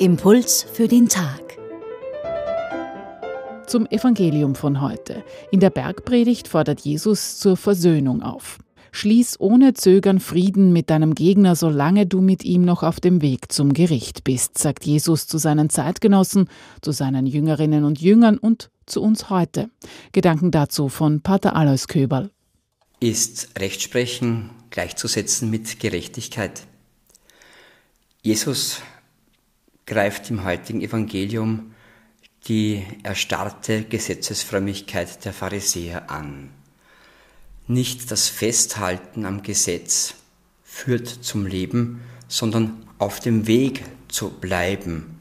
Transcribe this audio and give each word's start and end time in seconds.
Impuls 0.00 0.64
für 0.72 0.88
den 0.88 1.10
Tag. 1.10 1.58
Zum 3.66 3.84
Evangelium 3.84 4.54
von 4.54 4.80
heute. 4.80 5.22
In 5.50 5.60
der 5.60 5.68
Bergpredigt 5.68 6.48
fordert 6.48 6.80
Jesus 6.80 7.38
zur 7.38 7.58
Versöhnung 7.58 8.22
auf. 8.22 8.56
Schließ 8.92 9.38
ohne 9.40 9.74
Zögern 9.74 10.18
Frieden 10.18 10.72
mit 10.72 10.88
deinem 10.88 11.14
Gegner, 11.14 11.54
solange 11.54 12.06
du 12.06 12.22
mit 12.22 12.46
ihm 12.46 12.62
noch 12.62 12.82
auf 12.82 12.98
dem 12.98 13.20
Weg 13.20 13.52
zum 13.52 13.74
Gericht 13.74 14.24
bist, 14.24 14.56
sagt 14.56 14.86
Jesus 14.86 15.26
zu 15.26 15.36
seinen 15.36 15.68
Zeitgenossen, 15.68 16.48
zu 16.80 16.92
seinen 16.92 17.26
Jüngerinnen 17.26 17.84
und 17.84 18.00
Jüngern 18.00 18.38
und 18.38 18.70
zu 18.86 19.02
uns 19.02 19.28
heute. 19.28 19.68
Gedanken 20.12 20.50
dazu 20.50 20.88
von 20.88 21.20
Pater 21.20 21.54
Alois 21.54 21.88
Köberl. 21.88 22.30
Ist 23.00 23.50
Rechtsprechen 23.58 24.48
gleichzusetzen 24.70 25.50
mit 25.50 25.78
Gerechtigkeit? 25.78 26.62
Jesus 28.22 28.80
greift 29.90 30.30
im 30.30 30.44
heutigen 30.44 30.82
Evangelium 30.82 31.74
die 32.46 32.84
erstarrte 33.02 33.82
Gesetzesfrömmigkeit 33.82 35.24
der 35.24 35.32
Pharisäer 35.32 36.08
an. 36.12 36.50
Nicht 37.66 38.12
das 38.12 38.28
Festhalten 38.28 39.26
am 39.26 39.42
Gesetz 39.42 40.14
führt 40.62 41.08
zum 41.08 41.44
Leben, 41.44 42.02
sondern 42.28 42.86
auf 42.98 43.18
dem 43.18 43.48
Weg 43.48 43.82
zu 44.06 44.30
bleiben, 44.30 45.20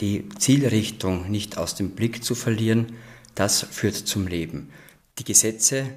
die 0.00 0.28
Zielrichtung 0.38 1.30
nicht 1.30 1.56
aus 1.56 1.74
dem 1.74 1.92
Blick 1.92 2.22
zu 2.22 2.34
verlieren, 2.34 2.92
das 3.34 3.62
führt 3.62 3.96
zum 3.96 4.26
Leben. 4.26 4.68
Die 5.18 5.24
Gesetze, 5.24 5.88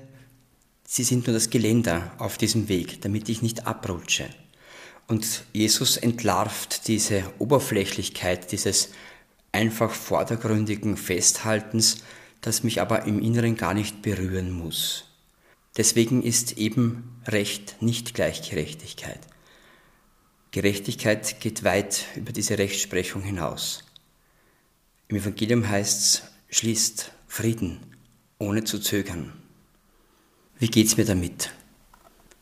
sie 0.85 1.03
sind 1.03 1.27
nur 1.27 1.33
das 1.33 1.49
Geländer 1.49 2.13
auf 2.17 2.37
diesem 2.37 2.69
Weg, 2.69 3.01
damit 3.01 3.27
ich 3.27 3.41
nicht 3.41 3.67
abrutsche. 3.67 4.29
Und 5.09 5.43
Jesus 5.53 5.97
entlarvt 5.97 6.87
diese 6.87 7.23
Oberflächlichkeit 7.39 8.51
dieses 8.51 8.89
einfach 9.51 9.89
vordergründigen 9.89 10.97
Festhaltens, 10.97 12.03
das 12.41 12.63
mich 12.63 12.79
aber 12.79 13.05
im 13.05 13.19
Inneren 13.19 13.57
gar 13.57 13.73
nicht 13.73 14.03
berühren 14.03 14.51
muss. 14.51 15.05
Deswegen 15.77 16.21
ist 16.21 16.59
eben 16.59 17.19
Recht 17.25 17.81
nicht 17.81 18.13
gleich 18.13 18.47
Gerechtigkeit. 18.47 19.19
Gerechtigkeit 20.51 21.41
geht 21.41 21.63
weit 21.63 22.05
über 22.15 22.31
diese 22.31 22.59
Rechtsprechung 22.59 23.23
hinaus. 23.23 23.85
Im 25.07 25.17
Evangelium 25.17 25.67
heißt 25.67 26.01
es, 26.01 26.23
schließt 26.55 27.11
Frieden, 27.27 27.79
ohne 28.37 28.63
zu 28.63 28.77
zögern. 28.77 29.33
Wie 30.59 30.67
geht's 30.67 30.97
mir 30.97 31.05
damit? 31.05 31.51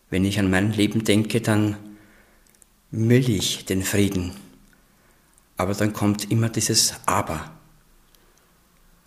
Wenn 0.09 0.25
ich 0.25 0.37
an 0.37 0.49
mein 0.49 0.73
Leben 0.73 1.05
denke, 1.05 1.39
dann 1.39 1.77
will 2.91 3.30
ich 3.30 3.66
den 3.66 3.83
Frieden. 3.83 4.31
Aber 5.57 5.73
dann 5.73 5.93
kommt 5.93 6.31
immer 6.31 6.49
dieses 6.49 6.93
Aber. 7.05 7.52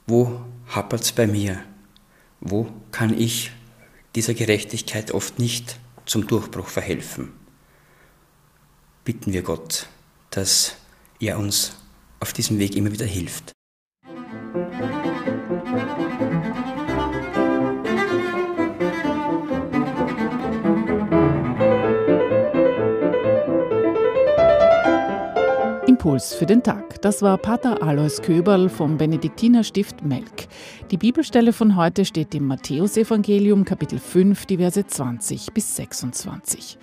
Wo 0.07 0.41
hapert's 0.69 1.13
bei 1.13 1.27
mir? 1.27 1.63
Wo 2.41 2.73
kann 2.91 3.17
ich 3.17 3.53
dieser 4.15 4.35
Gerechtigkeit 4.35 5.13
oft 5.13 5.39
nicht 5.39 5.79
zum 6.07 6.27
Durchbruch 6.27 6.67
verhelfen. 6.67 7.33
Bitten 9.05 9.33
wir 9.33 9.43
Gott, 9.43 9.87
dass 10.31 10.75
er 11.21 11.39
uns 11.39 11.77
auf 12.19 12.33
diesem 12.33 12.59
Weg 12.59 12.75
immer 12.77 12.93
wieder 12.93 13.07
hilft. 13.07 13.53
Impuls 26.01 26.33
für 26.33 26.47
den 26.47 26.63
Tag. 26.63 27.03
Das 27.03 27.21
war 27.21 27.37
Pater 27.37 27.83
Alois 27.83 28.23
Köberl 28.23 28.71
vom 28.71 28.97
Benediktinerstift 28.97 30.03
Melk. 30.03 30.49
Die 30.91 30.97
Bibelstelle 30.97 31.53
von 31.53 31.77
heute 31.77 32.07
steht 32.07 32.35
im 32.35 32.47
Matthäusevangelium 32.47 33.67
Kapitel 33.67 33.99
5, 33.99 34.47
die 34.47 34.57
Verse 34.57 34.87
20 34.87 35.53
bis 35.53 35.77
26. 35.77 36.79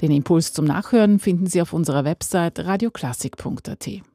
Den 0.00 0.10
Impuls 0.10 0.54
zum 0.54 0.64
Nachhören 0.64 1.18
finden 1.18 1.48
Sie 1.48 1.60
auf 1.60 1.74
unserer 1.74 2.06
Website 2.06 2.60
radioklassik.at. 2.60 4.11